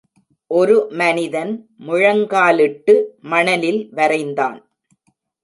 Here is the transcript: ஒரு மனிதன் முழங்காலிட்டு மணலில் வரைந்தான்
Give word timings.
ஒரு 0.51 0.77
மனிதன் 1.01 1.51
முழங்காலிட்டு 1.79 2.95
மணலில் 3.31 3.81
வரைந்தான் 3.93 4.59